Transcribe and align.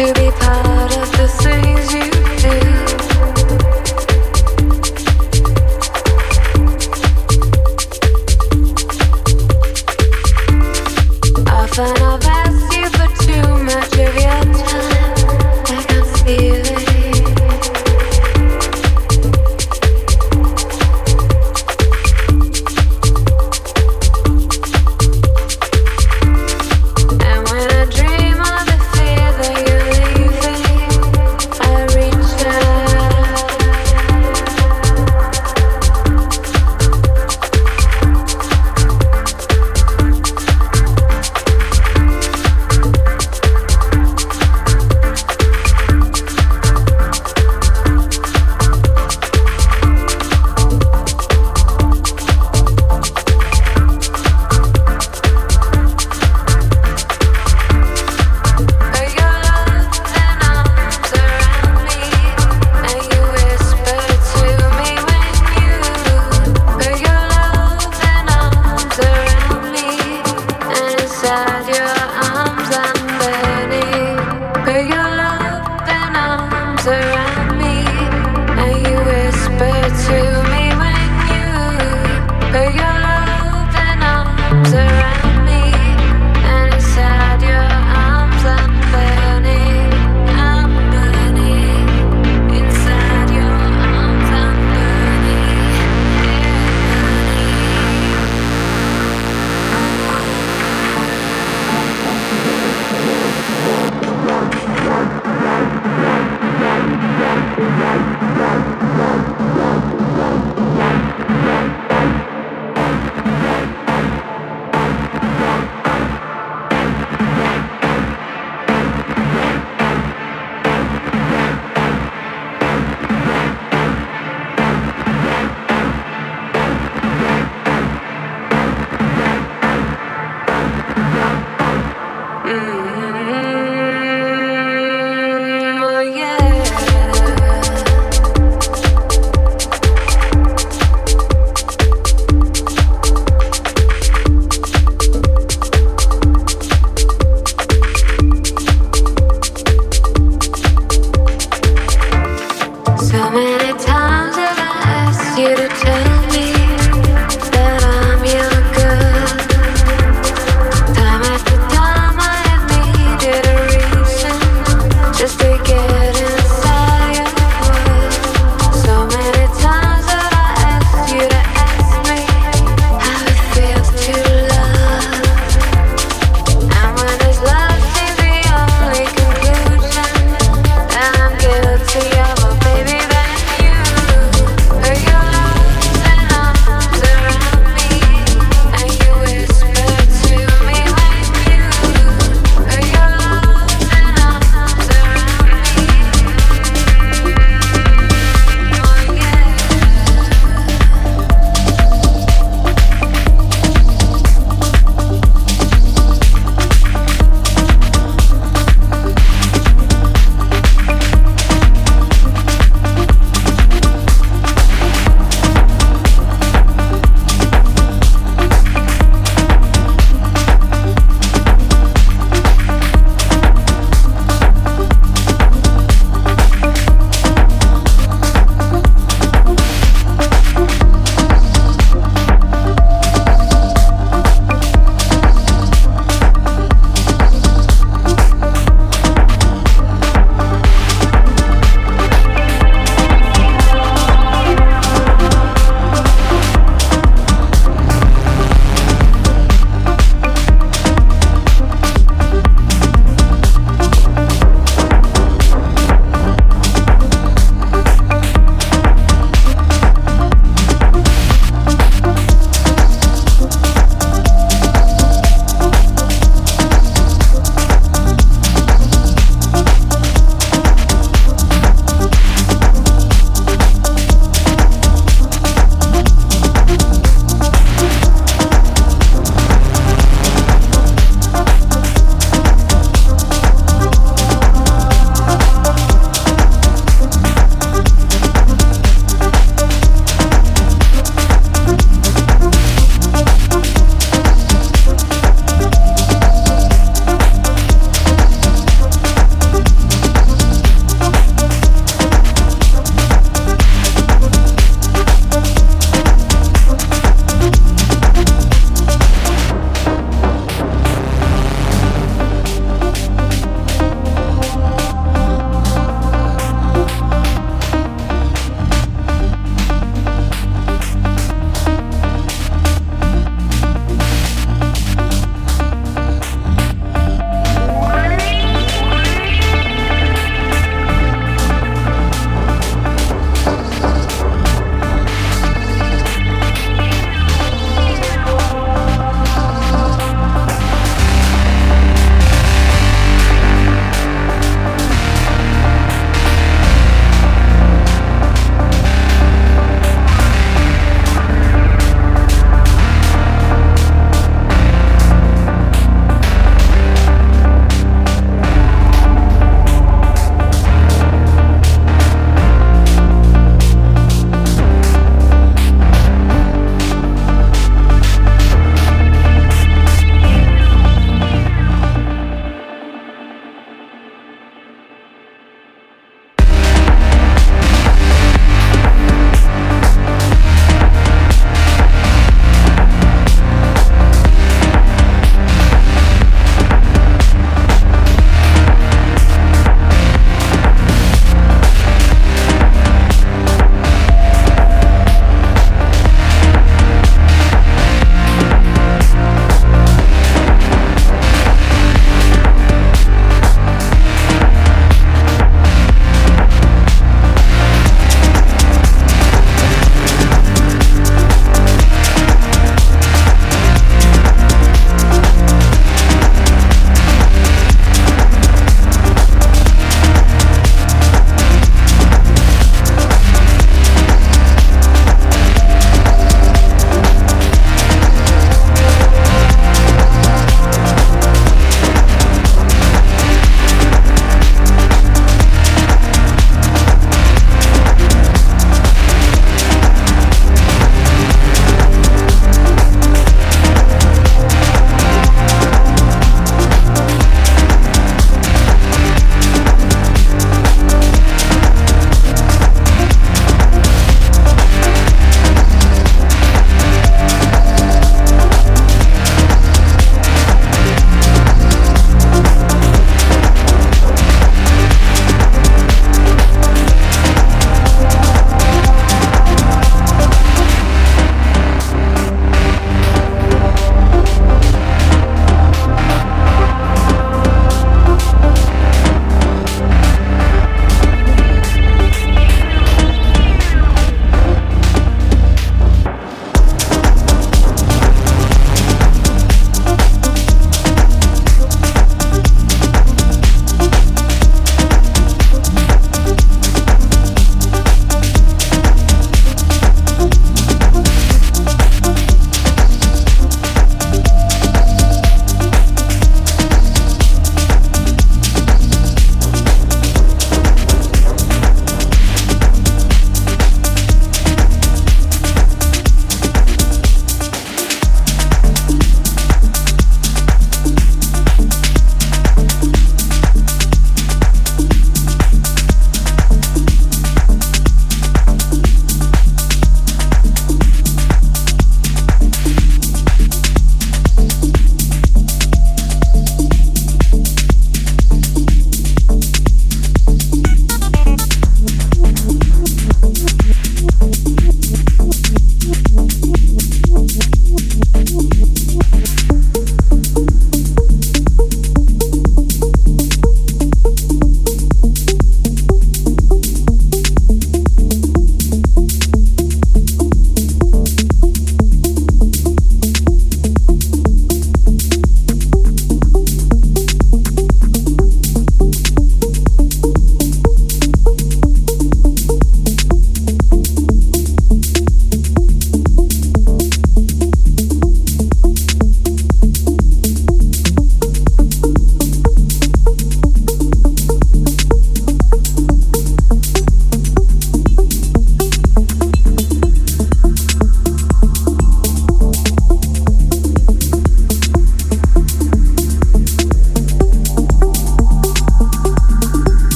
see 0.00 0.30
I'm 0.40 0.78
a 0.78 0.79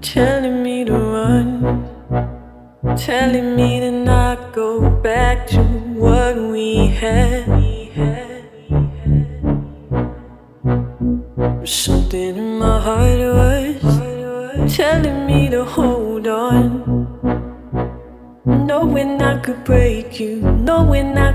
telling 0.00 0.62
me 0.62 0.84
to 0.84 0.92
run, 0.92 1.86
telling 2.96 3.54
me 3.56 3.80
to 3.80 3.90
not 3.90 4.52
go 4.52 4.90
back 5.02 5.46
to 5.46 5.62
what 5.94 6.36
we 6.36 6.86
had. 6.86 7.44
Something 11.64 12.36
in 12.36 12.58
my 12.58 12.80
heart 12.80 13.20
was 13.20 14.74
telling 14.74 15.26
me 15.26 15.48
to 15.50 15.64
hold 15.64 16.26
on, 16.26 16.82
knowing 18.44 19.22
I 19.22 19.38
could 19.40 19.62
break 19.64 20.18
you, 20.18 20.40
knowing 20.40 21.16
I 21.16 21.29